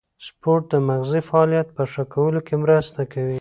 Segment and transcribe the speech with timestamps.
[0.27, 3.29] سپورت د مغزي فعالیت په ښه کولو کې مرسته کوي.